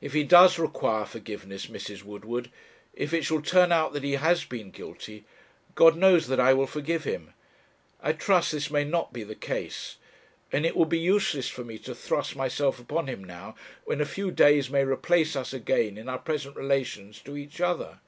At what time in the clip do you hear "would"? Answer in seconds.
10.76-10.88